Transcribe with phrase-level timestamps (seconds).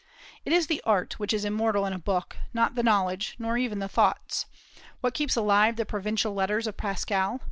[0.45, 3.77] It is the art which is immortal in a book, not the knowledge, nor even
[3.77, 4.47] the thoughts.
[5.01, 7.39] What keeps alive the "Provincial Letters" of Pascal?